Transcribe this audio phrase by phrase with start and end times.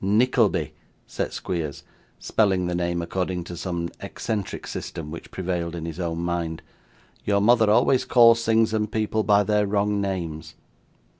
[0.03, 0.73] 'Nickleby,'
[1.05, 1.83] said Squeers,
[2.17, 6.63] spelling the name according to some eccentric system which prevailed in his own mind;
[7.23, 10.55] 'your mother always calls things and people by their wrong names.